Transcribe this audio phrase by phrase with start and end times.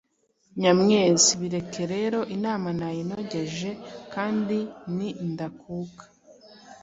[0.59, 3.69] Nyamwezi: Bireke rero inama nayinogeje
[4.13, 4.57] kandi
[4.95, 6.03] ni ndakuka.